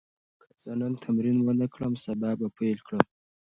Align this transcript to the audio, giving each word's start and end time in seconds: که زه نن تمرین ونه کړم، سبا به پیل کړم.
که 0.49 0.53
زه 0.63 0.71
نن 0.81 0.93
تمرین 1.03 1.37
ونه 1.41 1.67
کړم، 1.73 1.93
سبا 2.03 2.29
به 2.39 2.47
پیل 2.57 2.77
کړم. 2.87 3.03